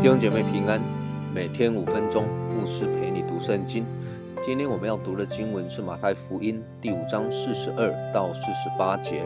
[0.00, 0.80] 弟兄姐妹平安，
[1.34, 3.84] 每天五分钟，牧师陪你读圣经。
[4.42, 9.22] 今天我们要读的经文是马太福音第五章四十二到四十八节。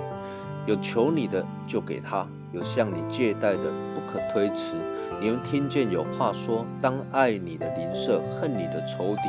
[0.66, 4.76] 有求你的就给他，有向你借贷的不可推辞。
[5.20, 9.22] 你们听见有话说：当爱你的邻舍，恨你的仇敌。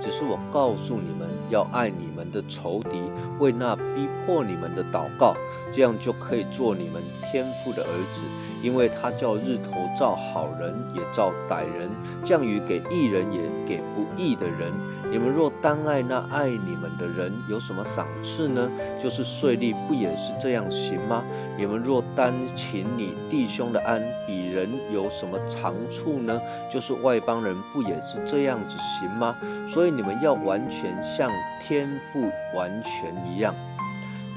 [0.00, 3.02] 只是我告诉你们，要爱你们的仇敌，
[3.40, 5.34] 为那逼迫你们的祷告，
[5.72, 8.22] 这样就可以做你们天父的儿子。
[8.60, 11.88] 因为他叫日头照好人也照歹人，
[12.24, 14.72] 降雨给义人也给不义的人。
[15.10, 18.68] 你们若单爱那爱你们的人，有什么赏赐呢？
[19.00, 21.22] 就是税吏不也是这样行吗？
[21.56, 22.34] 你们若单
[22.70, 26.38] 请你弟兄的安，比人有什么长处呢？
[26.70, 29.34] 就是外邦人不也是这样子行吗？
[29.66, 31.30] 所以你们要完全像
[31.62, 33.54] 天父完全一样。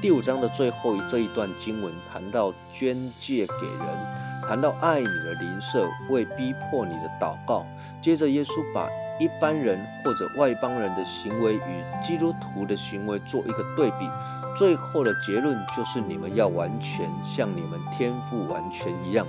[0.00, 7.66] 第五章的最后这一段经文谈到捐借给人，谈到爱你的邻舍，为逼迫你的祷告。
[8.00, 8.88] 接着耶稣把
[9.22, 14.10] 一般人或者外邦人的行为与基督徒的行为做一个对比，
[14.56, 19.24] 最后的结论就是你们要完全像你们天赋完全一样。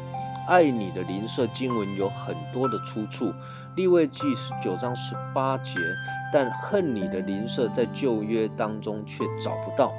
[0.47, 3.31] 爱你的邻舍经文有很多的出处，
[3.75, 5.79] 立位记十九章十八节，
[6.33, 9.93] 但恨你的邻舍在旧约当中却找不到。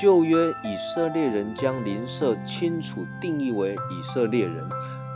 [0.00, 4.66] 旧约以色列人将邻舍清楚定义为以色列人，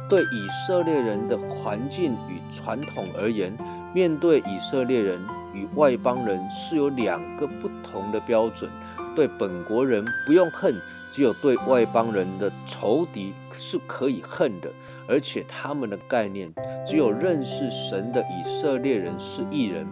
[0.08, 3.56] 对以色列人的环境与传统而言，
[3.94, 5.20] 面对以色列人
[5.52, 8.68] 与外邦人是有两个不同的标准。
[9.14, 10.74] 对本国人不用恨，
[11.12, 14.68] 只有对外邦人的仇敌是可以恨的，
[15.06, 16.52] 而且他们的概念
[16.84, 19.86] 只有认识神的以色列人是异人。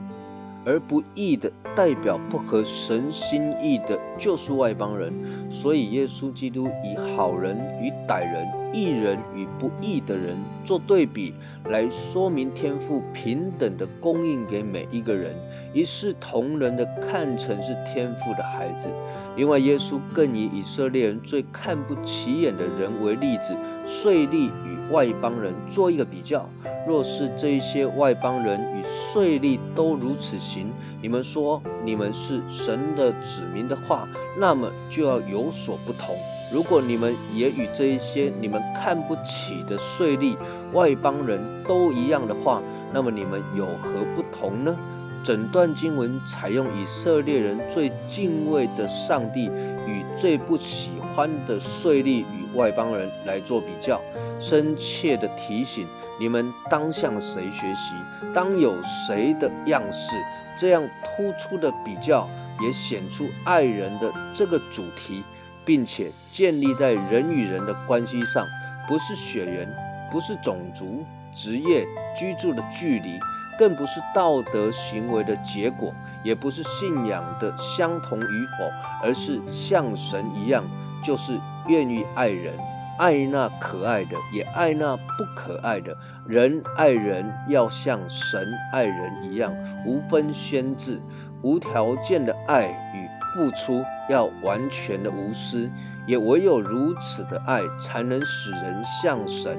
[0.64, 5.12] 而不义的代表不合神心意的，就是外邦人。
[5.50, 11.34] 所以耶稣基督以好人与歹人、义人与不义的人做对比，
[11.70, 15.34] 来说明天赋平等的供应给每一个人，
[15.72, 18.88] 一视同仁的看成是天赋的孩子。
[19.36, 26.48] 另外，耶稣更以以色列人最看不起眼的人为例子，税吏与外邦人做一个比较。
[26.86, 30.66] 若是这一些外邦人与税吏都如此行，
[31.00, 34.08] 你们说你们是神的子民的话，
[34.38, 36.16] 那么就要有所不同。
[36.52, 40.36] 如果你们也与这一些你们看不起的税吏、
[40.72, 42.60] 外邦人都一样的话，
[42.92, 44.76] 那么你们有何不同呢？
[45.24, 49.46] 整段经文采用以色列人最敬畏的上帝
[49.86, 52.42] 与最不喜欢的税吏与。
[52.54, 53.98] 外邦人来做比较，
[54.38, 55.88] 深切的提醒
[56.20, 57.94] 你们当向谁学习，
[58.34, 60.14] 当有谁的样式，
[60.54, 62.28] 这样突出的比较
[62.60, 65.24] 也显出爱人的这个主题，
[65.64, 68.46] 并且建立在人与人的关系上，
[68.88, 69.68] 不是血缘，
[70.10, 71.86] 不是种族、职业、
[72.16, 73.18] 居住的距离，
[73.58, 75.92] 更不是道德行为的结果，
[76.24, 78.70] 也不是信仰的相同与否，
[79.02, 80.64] 而是像神一样，
[81.04, 81.40] 就是。
[81.68, 82.52] 愿意爱人，
[82.98, 85.96] 爱那可爱的，也爱那不可爱的。
[86.26, 89.54] 人爱人要像神爱人一样，
[89.86, 91.00] 无分宣制，
[91.40, 93.01] 无条件的爱与
[93.34, 95.70] 付出，要完全的无私。
[96.04, 99.56] 也唯有如此的爱，才能使人像神。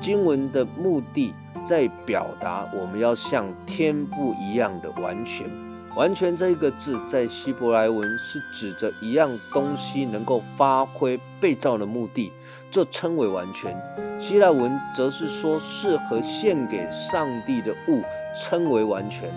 [0.00, 1.32] 经文的目的
[1.64, 5.48] 在表达，我们要像天不一样的完全。
[5.96, 12.32] 完全这一个字，在希伯来文是指着一样东西能够发挥被造的目的，
[12.68, 13.72] 这称为完全。
[14.18, 18.02] 希腊文则是说适合献给上帝的物
[18.36, 19.30] 称为完全，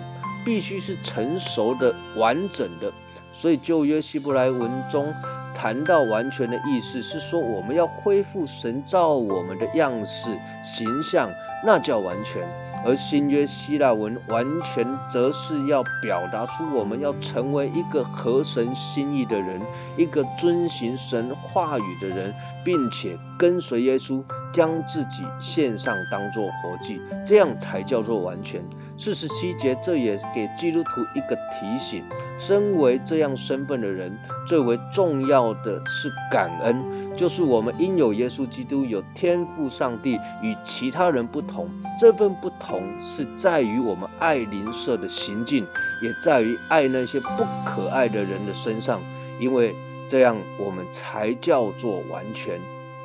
[0.48, 2.90] 必须是成熟的、完整的。
[3.34, 5.12] 所以旧约希伯来文中
[5.54, 11.30] 谈到完全的意思，是说我们要恢复神造我们的样式、形象，
[11.62, 12.42] 那叫完全。
[12.86, 19.60] 而新约希腊文完全则是要表达出我们要成为一个合神心意的人，
[19.96, 22.32] 一个遵行神话语的人，
[22.64, 24.22] 并且跟随耶稣，
[24.52, 28.62] 将自己献上当作活祭，这样才叫做完全。
[28.98, 32.02] 四十七节，这也给基督徒一个提醒：
[32.36, 41.70] 身为这样身份的人，最为重要的是感恩，就是我们应有耶稣基督有天赋上帝与其他人不同。
[41.96, 45.64] 这份不同是在于我们爱邻舍的行径，
[46.02, 49.00] 也在于爱那些不可爱的人的身上，
[49.38, 49.76] 因为
[50.08, 52.60] 这样我们才叫做完全。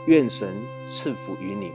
[0.07, 0.49] 愿神
[0.89, 1.71] 赐福于你。